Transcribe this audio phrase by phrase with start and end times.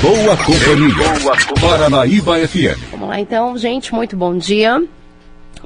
[0.00, 1.20] Boa Companhia.
[1.20, 2.90] Boa Paranaíba FM.
[2.90, 4.82] Vamos lá então, gente, muito bom dia.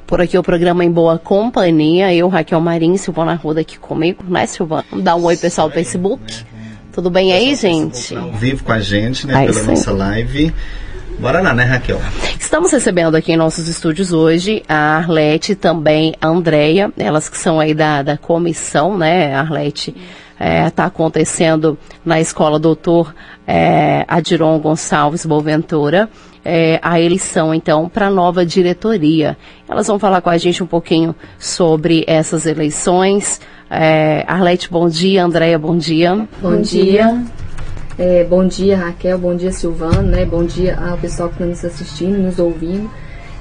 [0.08, 2.12] Por aqui o programa Em Boa Companhia.
[2.12, 4.84] Eu, Raquel Marim, Silvana Ruda aqui comigo, né, Silvana?
[4.90, 6.20] Vamos dar um oi pessoal do Facebook.
[6.92, 8.16] Tudo bem aí, gente?
[8.16, 10.52] Ao vivo com a gente, né, pela nossa live.
[11.20, 12.00] Bora lá, né, Raquel?
[12.38, 17.38] Estamos recebendo aqui em nossos estúdios hoje a Arlete e também a Andrea, elas que
[17.38, 19.32] são aí da, da comissão, né?
[19.32, 19.94] Arlete
[20.38, 23.14] está acontecendo na escola Doutor
[23.46, 26.08] é, Adiron Gonçalves Boaventura.
[26.44, 29.36] é, a eleição, então, para a nova diretoria.
[29.68, 33.40] Elas vão falar com a gente um pouquinho sobre essas eleições.
[33.70, 35.24] É, Arlete, bom dia.
[35.24, 36.28] Andréia, bom dia.
[36.40, 37.24] Bom dia.
[37.98, 39.18] É, bom dia, Raquel.
[39.18, 40.02] Bom dia, Silvano.
[40.02, 40.26] Né?
[40.26, 42.90] Bom dia ao pessoal que está nos assistindo, nos ouvindo.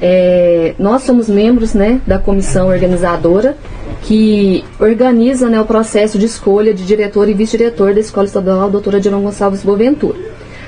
[0.02, 3.56] É, nós somos membros né, da comissão organizadora
[4.02, 9.00] que organiza né, o processo de escolha de diretor e vice-diretor da Escola Estadual Doutora
[9.00, 10.18] Dirão Gonçalves Boaventura.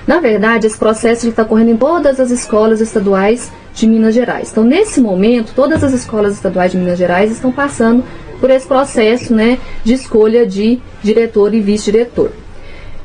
[0.08, 4.52] Na verdade, esse processo está correndo em todas as escolas estaduais de Minas Gerais.
[4.52, 8.04] Então, nesse momento, todas as escolas estaduais de Minas Gerais estão passando
[8.39, 12.32] por esse processo né, de escolha de diretor e vice-diretor.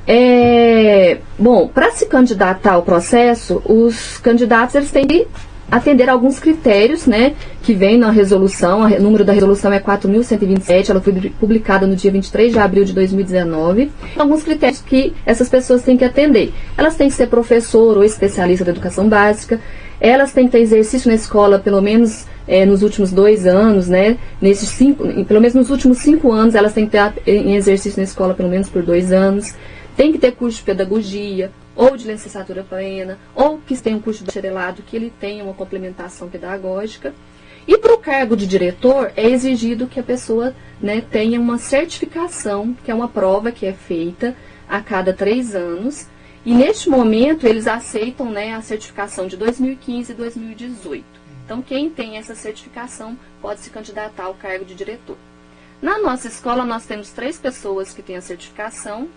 [0.06, 5.26] É, bom, para se candidatar ao processo, os candidatos eles têm que
[5.70, 10.90] atender a alguns critérios, né, que vem na resolução, o número da resolução é 4.127,
[10.90, 13.90] ela foi publicada no dia 23 de abril de 2019.
[14.16, 16.52] Alguns critérios que essas pessoas têm que atender.
[16.76, 19.60] Elas têm que ser professor ou especialista da educação básica,
[20.00, 24.16] elas têm que ter exercício na escola pelo menos é, nos últimos dois anos, né?
[24.40, 28.04] Nesses cinco, pelo menos nos últimos cinco anos, elas têm que ter em exercício na
[28.04, 29.54] escola pelo menos por dois anos.
[29.96, 34.20] Tem que ter curso de pedagogia, ou de licenciatura plena, ou que tem um curso
[34.20, 37.14] de bacharelado que ele tenha uma complementação pedagógica.
[37.66, 42.76] E para o cargo de diretor, é exigido que a pessoa né, tenha uma certificação,
[42.84, 44.36] que é uma prova que é feita
[44.68, 46.06] a cada três anos.
[46.44, 51.04] E neste momento, eles aceitam né, a certificação de 2015 e 2018.
[51.46, 55.16] Então, quem tem essa certificação pode se candidatar ao cargo de diretor.
[55.80, 59.08] Na nossa escola, nós temos três pessoas que têm a certificação,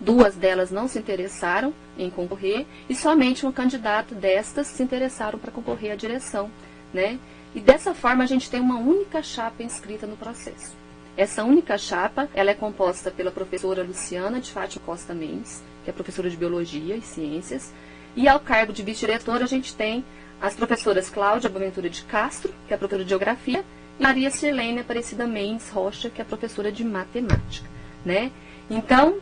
[0.00, 5.52] Duas delas não se interessaram em concorrer e somente um candidato destas se interessaram para
[5.52, 6.50] concorrer à direção,
[6.94, 7.18] né?
[7.54, 10.76] E dessa forma a gente tem uma única chapa inscrita no processo.
[11.16, 15.92] Essa única chapa, ela é composta pela professora Luciana de Fátima Costa Mendes, que é
[15.92, 17.72] professora de Biologia e Ciências,
[18.14, 20.04] e ao cargo de vice-diretora a gente tem
[20.40, 23.64] as professoras Cláudia Boaventura de Castro, que é professora de Geografia,
[23.98, 27.68] e Maria Sirlene Aparecida Mendes Rocha, que é professora de Matemática,
[28.04, 28.30] né?
[28.70, 29.18] Então,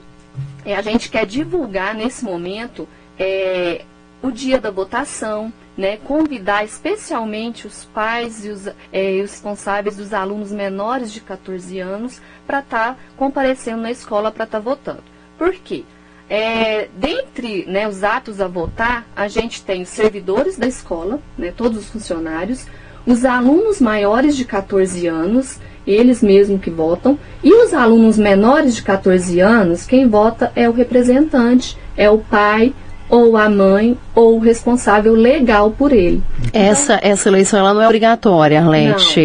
[0.64, 2.88] é, a gente quer divulgar nesse momento
[3.18, 3.84] é,
[4.22, 10.14] o dia da votação, né, convidar especialmente os pais e os, é, os responsáveis dos
[10.14, 15.02] alunos menores de 14 anos para estar tá comparecendo na escola para estar tá votando.
[15.36, 15.84] Por quê?
[16.28, 21.52] É, dentre né, os atos a votar, a gente tem os servidores da escola, né,
[21.56, 22.66] todos os funcionários,
[23.06, 28.82] os alunos maiores de 14 anos, eles mesmos que votam, e os alunos menores de
[28.82, 32.74] 14 anos, quem vota é o representante, é o pai
[33.08, 36.22] ou a mãe ou o responsável legal por ele.
[36.52, 39.20] Essa, essa eleição ela não é obrigatória, Arlete.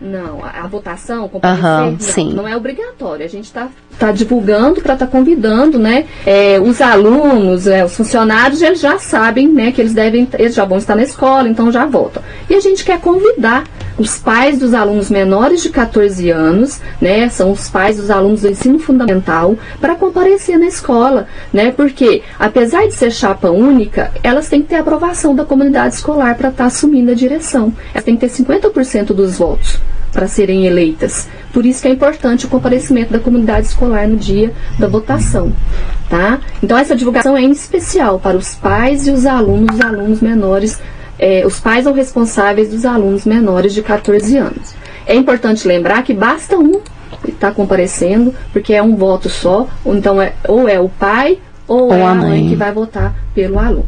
[0.00, 0.28] Não, é...
[0.36, 2.32] não a, a votação, comparecer, não, sim.
[2.34, 3.24] não é obrigatória.
[3.24, 6.06] A gente está tá divulgando para estar tá convidando, né?
[6.26, 10.64] É, os alunos, é, os funcionários, eles já sabem, né, que eles devem, eles já
[10.64, 12.22] vão estar na escola, então já votam.
[12.48, 13.64] E a gente quer convidar
[13.98, 18.48] os pais dos alunos menores de 14 anos, né, são os pais dos alunos do
[18.48, 24.62] ensino fundamental, para comparecer na escola, né, porque apesar de ser chapa única, elas têm
[24.62, 27.72] que ter aprovação da comunidade escolar para estar tá assumindo a direção.
[27.92, 29.78] Elas têm que ter 50% dos votos
[30.12, 31.26] para serem eleitas.
[31.52, 35.52] Por isso que é importante o comparecimento da comunidade escolar no dia da votação,
[36.08, 36.40] tá?
[36.62, 40.80] Então essa divulgação é em especial para os pais e os alunos, os alunos menores
[41.18, 44.74] é, os pais ou responsáveis dos alunos menores de 14 anos.
[45.06, 46.80] É importante lembrar que basta um
[47.28, 51.38] estar comparecendo, porque é um voto só, ou então é, ou é o pai
[51.68, 52.48] ou, Ou é a a mãe mãe.
[52.48, 53.86] que vai votar pelo aluno.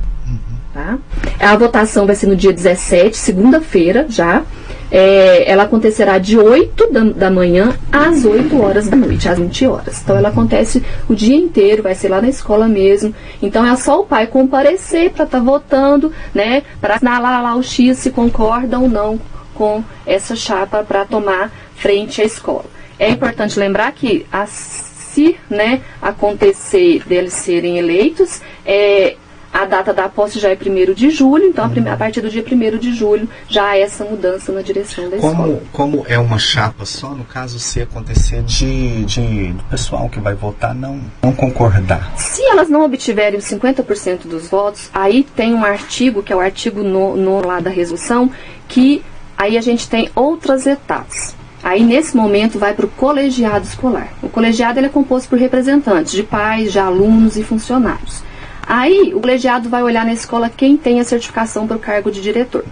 [0.72, 0.98] Tá?
[1.40, 4.42] A votação vai ser no dia 17, segunda-feira já.
[4.90, 9.66] É, ela acontecerá de 8 da, da manhã às 8 horas da noite, às 20
[9.66, 10.00] horas.
[10.02, 13.14] Então ela acontece o dia inteiro, vai ser lá na escola mesmo.
[13.42, 16.62] Então é só o pai comparecer para estar votando, né?
[16.80, 19.18] Para assinalar lá o X se concorda ou não
[19.54, 22.66] com essa chapa para tomar frente à escola.
[22.98, 29.16] É importante lembrar que a se né, acontecer deles serem eleitos, é,
[29.54, 32.44] a data da posse já é 1 de julho, então a, a partir do dia
[32.44, 35.62] 1 de julho já há essa mudança na direção da Como, escola.
[35.70, 40.34] como é uma chapa só, no caso, se acontecer de, de do pessoal que vai
[40.34, 42.12] votar não, não concordar.
[42.16, 46.40] Se elas não obtiverem os 50% dos votos, aí tem um artigo, que é o
[46.40, 48.28] artigo no, no lá da resolução,
[48.66, 49.04] que
[49.38, 51.36] aí a gente tem outras etapas.
[51.62, 54.08] Aí, nesse momento, vai para o colegiado escolar.
[54.20, 58.22] O colegiado é composto por representantes de pais, de alunos e funcionários.
[58.66, 62.20] Aí, o colegiado vai olhar na escola quem tem a certificação para o cargo de
[62.20, 62.64] diretor.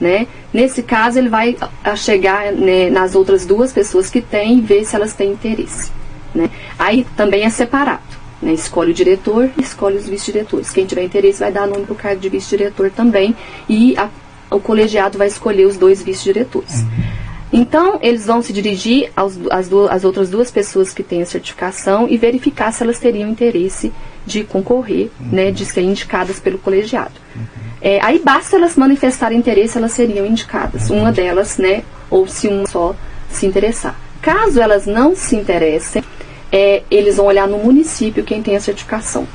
[0.00, 0.26] Né?
[0.52, 1.56] Nesse caso, ele vai
[1.96, 5.90] chegar né, nas outras duas pessoas que têm e ver se elas têm interesse.
[6.34, 6.50] Né?
[6.78, 8.02] Aí também é separado.
[8.42, 8.52] Né?
[8.52, 10.70] Escolhe o diretor escolhe os vice-diretores.
[10.70, 13.34] Quem tiver interesse vai dar nome para o cargo de vice-diretor também.
[13.68, 14.08] E a,
[14.50, 16.84] o colegiado vai escolher os dois vice-diretores.
[17.52, 19.38] Então, eles vão se dirigir às,
[19.90, 23.92] às outras duas pessoas que têm a certificação e verificar se elas teriam interesse
[24.26, 27.14] de concorrer, né, de ser indicadas pelo colegiado.
[27.80, 30.90] É, aí basta elas manifestarem interesse, elas seriam indicadas.
[30.90, 32.94] Uma delas, né, ou se uma só
[33.30, 33.98] se interessar.
[34.20, 36.02] Caso elas não se interessem,
[36.50, 39.26] é, eles vão olhar no município quem tem a certificação.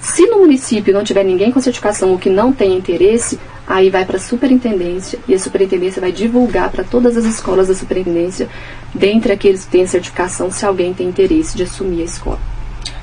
[0.00, 4.04] Se no município não tiver ninguém com certificação ou que não tem interesse, aí vai
[4.04, 8.48] para a superintendência e a superintendência vai divulgar para todas as escolas da superintendência,
[8.94, 12.49] dentre aqueles que têm certificação, se alguém tem interesse de assumir a escola.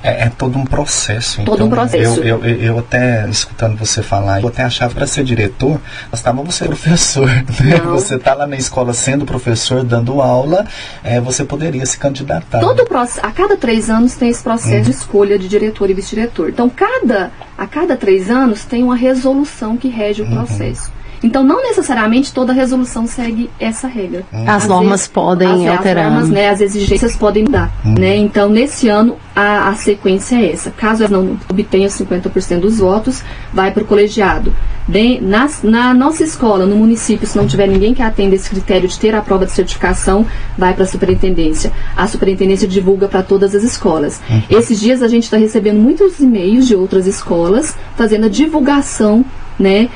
[0.04, 1.44] É, é todo um processo.
[1.44, 2.20] Todo um então, processo.
[2.22, 5.80] Eu, eu, eu, até, escutando você falar, eu até achava para ser diretor,
[6.12, 7.28] bastava você ser professor.
[7.28, 7.78] Né?
[7.86, 10.66] Você está lá na escola sendo professor, dando aula,
[11.04, 12.60] é, você poderia se candidatar.
[12.60, 15.94] Todo o processo, a cada três anos tem esse processo de escolha de diretor e
[15.94, 16.50] vice-diretor.
[16.50, 20.92] Então, cada, a cada três anos tem uma resolução que rege o processo.
[21.24, 24.24] Então, não necessariamente toda resolução segue essa regra.
[24.32, 26.06] As Às normas vezes, podem as, alterar.
[26.06, 27.72] As, normas, né, as exigências podem mudar.
[27.84, 28.18] Né?
[28.18, 30.70] Então, nesse ano, a, a sequência é essa.
[30.72, 34.54] Caso ela não obtenha 50% dos votos, vai para o colegiado.
[34.88, 38.88] De, na, na nossa escola, no município, se não tiver ninguém que atenda esse critério
[38.88, 40.26] de ter a prova de certificação,
[40.58, 41.72] vai para a superintendência.
[41.96, 44.22] A superintendência divulga para todas as escolas.
[44.50, 49.26] Esses dias a gente está recebendo muitos e-mails de outras escolas fazendo a divulgação
[49.60, 49.90] né,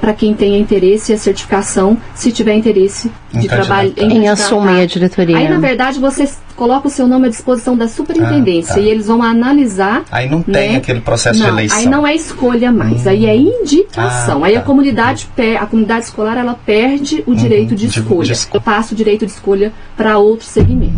[0.00, 4.04] para quem tenha interesse e a certificação, se tiver interesse Em de trabalhar candidatar.
[4.04, 4.32] Em candidatar.
[4.42, 5.36] assumir a diretoria.
[5.38, 8.80] Aí, na verdade, você coloca o seu nome à disposição da superintendência Ah, tá.
[8.80, 10.04] e eles vão analisar.
[10.10, 10.76] Aí não tem né?
[10.78, 11.78] aquele processo de Não, eleição.
[11.78, 14.42] Aí não é escolha mais, aí é indicação.
[14.42, 14.66] Ah, aí a tá.
[14.66, 18.32] comunidade, per- a comunidade escolar ela perde o direito de de- de escolha.
[18.32, 18.60] escolha.
[18.62, 20.92] Passa o direito de escolha para outro segmento.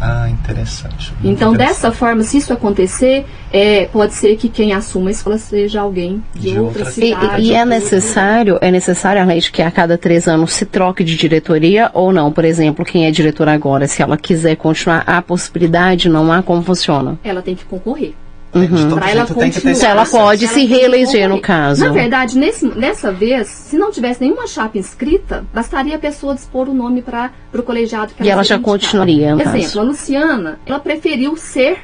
[0.00, 1.12] Ah, interessante.
[1.20, 1.58] Muito Então, interessante.
[1.82, 6.22] dessa forma, se isso acontecer, é, pode ser que quem assuma a escola seja alguém
[6.34, 7.42] de, De outra, outra E, cidade.
[7.42, 11.16] e é outro- necessário, é necessário, Arlete, que a cada três anos se troque de
[11.16, 12.32] diretoria ou não?
[12.32, 16.62] Por exemplo, quem é diretor agora, se ela quiser continuar, há possibilidade, não há como
[16.62, 17.18] funciona?
[17.22, 18.14] Ela tem que concorrer.
[18.52, 21.84] Todo Pra ela tem que ter Então ela pode Ela se reeleger, no caso.
[21.84, 26.68] Na verdade, nesse, nessa vez, se não tivesse nenhuma chapa inscrita, bastaria a pessoa dispor
[26.68, 28.72] o nome para o colegiado que E ela já indicada.
[28.78, 29.80] continuaria, no Exemplo, caso.
[29.80, 31.78] a Luciana, ela preferiu ser,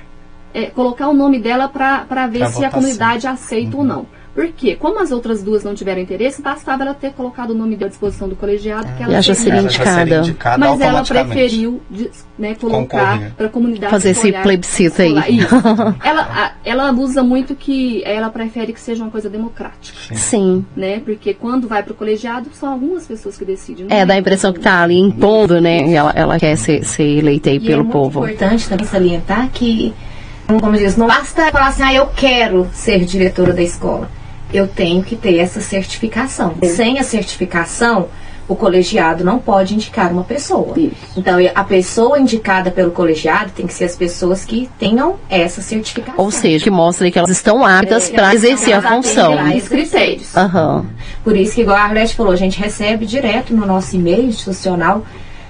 [0.52, 4.06] é, colocar o nome dela para ver Pra se a comunidade aceita ou não.
[4.36, 4.76] Por quê?
[4.78, 7.88] Como as outras duas não tiveram interesse, bastava ela ter colocado o nome dela à
[7.88, 10.16] disposição do colegiado, que ela, ela já seria Ela já seria indicada.
[10.18, 11.80] indicada mas ela preferiu
[12.38, 15.16] né, colocar para a comunidade Fazer esse plebiscito aí.
[16.04, 20.66] ela, a- ela usa muito que ela prefere que seja uma coisa democrática Sim.
[20.76, 21.00] né?
[21.02, 23.86] Porque quando vai para o colegiado, são algumas pessoas que decidem.
[23.88, 25.88] É, dá a impressão que tá ali impondo, né?
[25.88, 28.24] E ela, ela quer ser, ser eleita aí E é pelo muito povo.
[28.28, 29.94] importante também salientar que,
[30.60, 34.10] como diz, não basta falar assim, ah, eu quero ser diretora da escola.
[34.52, 36.54] Eu tenho que ter essa certificação.
[36.62, 38.08] Sem a certificação,
[38.48, 40.78] o colegiado não pode indicar uma pessoa.
[40.78, 40.94] Isso.
[41.16, 46.14] Então, a pessoa indicada pelo colegiado tem que ser as pessoas que tenham essa certificação.
[46.22, 49.34] Ou seja, que mostra que elas estão aptas É, para exercer a função.
[49.54, 50.36] Os critérios.
[50.36, 50.86] Aham.
[51.24, 55.04] Por isso que, igual a Arlete falou, a gente recebe direto no nosso e-mail institucional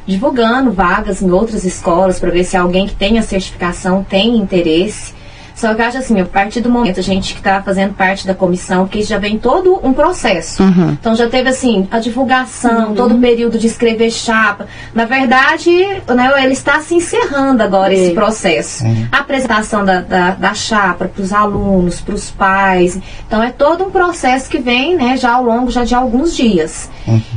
[0.06, 5.12] divulgando vagas em outras escolas para ver se alguém que tem a certificação tem interesse.
[5.56, 8.26] Só que eu acho assim, a partir do momento a gente que está fazendo parte
[8.26, 10.62] da comissão, isso já vem todo um processo.
[10.92, 14.66] Então já teve assim, a divulgação, todo o período de escrever chapa.
[14.94, 15.70] Na verdade,
[16.14, 18.84] né, ele está se encerrando agora esse processo.
[19.10, 22.98] A apresentação da, da, da chapa para os alunos, para os pais.
[23.26, 26.90] Então é todo um processo que vem né, já ao longo já de alguns dias.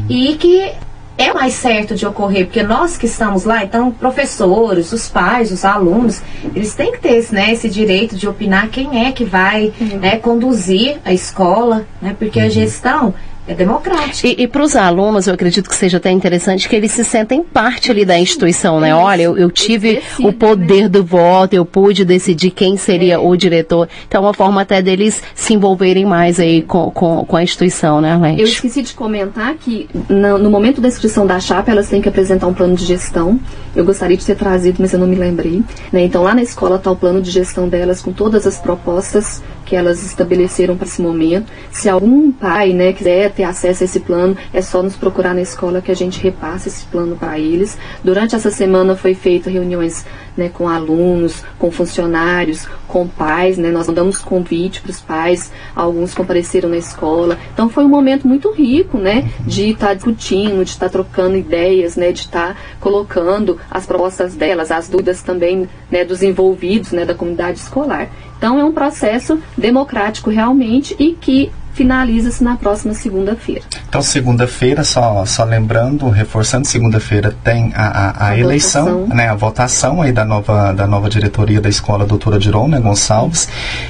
[0.10, 0.74] E que
[1.20, 5.66] é mais certo de ocorrer, porque nós que estamos lá, então, professores, os pais, os
[5.66, 6.22] alunos,
[6.56, 10.16] eles têm que ter esse, né, esse direito de opinar quem é que vai né,
[10.16, 13.14] conduzir a escola, né, porque a gestão
[13.50, 14.28] é democrático.
[14.28, 17.42] E, e para os alunos, eu acredito que seja até interessante que eles se sentem
[17.42, 18.94] parte ali da instituição, né?
[18.94, 23.18] Olha, eu, eu tive o poder do voto, eu pude decidir quem seria é.
[23.18, 23.90] o diretor.
[24.08, 28.00] Então, é uma forma até deles se envolverem mais aí com, com, com a instituição,
[28.00, 28.40] né, Arlete?
[28.40, 32.10] Eu esqueci de comentar que no, no, momento da inscrição da chapa, elas têm que
[32.10, 33.40] apresentar um plano de gestão.
[33.76, 35.64] Eu gostaria de ter trazido, mas eu não me lembrei.
[35.92, 36.04] Né?
[36.04, 39.76] Então, lá na escola está o plano de gestão delas com todas as propostas que
[39.76, 41.52] elas estabeleceram para esse momento.
[41.70, 45.42] Se algum pai né, quiser ter acesso a esse plano, é só nos procurar na
[45.42, 47.78] escola que a gente repassa esse plano para eles.
[48.04, 50.04] Durante essa semana foi feita reuniões
[50.36, 56.16] né, com alunos, com funcionários, com pais, né, nós mandamos convite para os pais, alguns
[56.16, 57.38] compareceram na escola.
[57.54, 61.38] Então foi um momento muito rico, né, de estar tá discutindo, de estar tá trocando
[61.38, 66.92] ideias, né, de estar tá colocando as propostas delas, as dúvidas também né, dos envolvidos,
[66.92, 68.10] né, da comunidade escolar.
[68.40, 73.62] Então é um processo democrático realmente e que finaliza-se na próxima segunda-feira.
[73.88, 79.16] Então, segunda-feira, só, só lembrando, reforçando, segunda-feira tem a, a, a, a eleição, votação.
[79.16, 83.48] né, a votação aí da nova, da nova diretoria da escola doutora Diron, né, Gonçalves.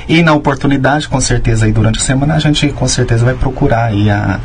[0.07, 3.85] E na oportunidade, com certeza, aí durante a semana, a gente com certeza vai procurar
[3.85, 4.39] aí a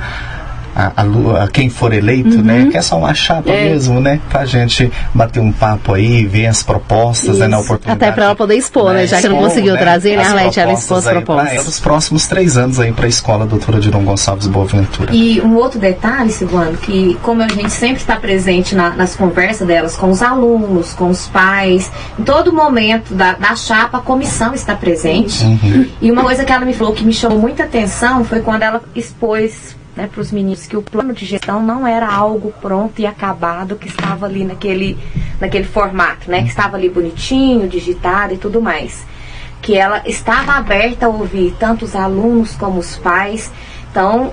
[0.74, 2.54] a, a, a quem for eleito, né?
[2.54, 2.64] uhum.
[2.64, 2.70] né?
[2.70, 3.70] Que é só uma chapa é.
[3.70, 4.20] mesmo, né?
[4.28, 8.04] Pra gente bater um papo aí, ver as propostas, né, na oportunidade.
[8.04, 9.00] Até pra ela poder expor, né?
[9.00, 9.06] né?
[9.06, 9.80] Já que não conseguiu né?
[9.80, 10.60] trazer, né, Arlete?
[10.60, 11.52] Ela expôs as propostas.
[11.52, 15.14] Pra, os próximos três anos aí pra escola doutora Diron Gonçalves Boaventura.
[15.14, 19.66] E um outro detalhe, Silvano, que como a gente sempre está presente na, nas conversas
[19.66, 24.54] delas com os alunos, com os pais, em todo momento da, da chapa, a comissão
[24.54, 25.44] está presente.
[25.44, 25.86] Uhum.
[26.00, 28.82] E uma coisa que ela me falou que me chamou muita atenção foi quando ela
[28.94, 33.06] expôs né, para os meninos que o plano de gestão não era algo pronto e
[33.06, 34.98] acabado que estava ali naquele,
[35.40, 39.06] naquele formato, né, que estava ali bonitinho, digitado e tudo mais.
[39.62, 43.50] Que ela estava aberta a ouvir tanto os alunos como os pais.
[43.90, 44.32] Então,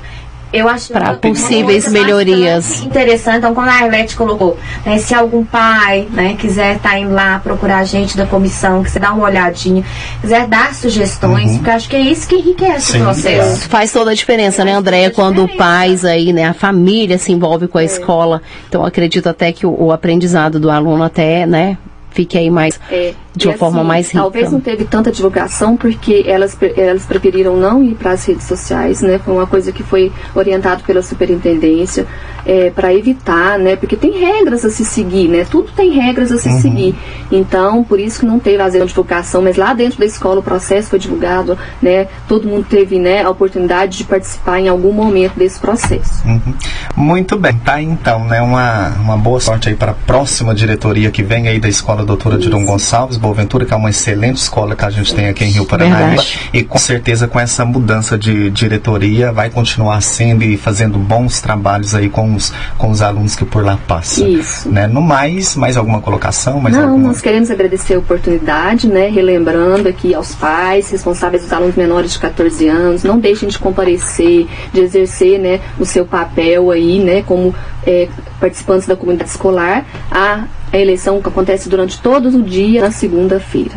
[0.53, 2.81] eu acho para possíveis melhorias.
[2.81, 3.37] Interessante.
[3.37, 7.39] Então, quando a Arlete colocou, né, se algum pai né, quiser estar tá indo lá
[7.39, 9.83] procurar a gente da comissão, quiser dar uma olhadinha,
[10.19, 11.57] quiser dar sugestões, uhum.
[11.57, 13.69] porque acho que é isso que enriquece Sim, o processo.
[13.69, 15.09] Faz toda a diferença, né, Andréia?
[15.09, 17.85] Quando pais aí, né, a família se envolve com a é.
[17.85, 18.41] escola.
[18.67, 21.77] Então, acredito até que o, o aprendizado do aluno até, né,
[22.11, 24.19] fique aí mais é, de uma assim, forma mais rica.
[24.19, 29.01] Talvez não teve tanta divulgação porque elas, elas preferiram não ir para as redes sociais,
[29.01, 29.19] né?
[29.23, 32.05] Foi uma coisa que foi orientado pela superintendência
[32.45, 33.75] é, para evitar, né?
[33.75, 35.45] Porque tem regras a se seguir, né?
[35.49, 36.61] Tudo tem regras a se uhum.
[36.61, 36.95] seguir.
[37.31, 40.89] Então, por isso que não teve a divulgação, mas lá dentro da escola o processo
[40.89, 42.07] foi divulgado, né?
[42.27, 46.25] Todo mundo teve, né, a oportunidade de participar em algum momento desse processo.
[46.25, 46.53] Uhum.
[46.95, 48.41] Muito bem, tá então, né?
[48.41, 52.37] Uma, uma boa sorte aí para a próxima diretoria que vem aí da escola doutora
[52.37, 55.65] Diron Gonçalves Boaventura, que é uma excelente escola que a gente tem aqui em Rio
[55.65, 56.23] Paranaíba.
[56.51, 61.93] E com certeza com essa mudança de diretoria vai continuar sendo e fazendo bons trabalhos
[61.93, 64.27] aí com os, com os alunos que por lá passam.
[64.27, 64.69] Isso.
[64.69, 64.87] Né?
[64.87, 66.59] No mais, mais alguma colocação?
[66.59, 67.09] Mais Não, alguma...
[67.09, 69.07] nós queremos agradecer a oportunidade, né?
[69.09, 74.47] Relembrando aqui aos pais, responsáveis dos alunos menores de 14 anos, não deixem de comparecer,
[74.73, 77.53] de exercer né, o seu papel aí, né, como
[77.85, 78.07] é,
[78.39, 79.85] participantes da comunidade escolar.
[80.09, 83.75] A a eleição acontece durante todo o dia, na segunda-feira.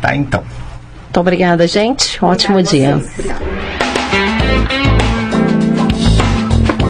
[0.00, 0.42] Tá, então.
[1.04, 2.22] Muito obrigada, gente.
[2.22, 2.96] Ótimo dia.
[2.96, 3.55] Obrigada.